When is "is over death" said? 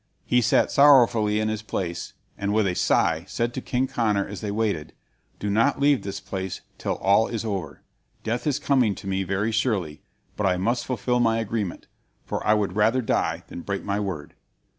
7.27-8.47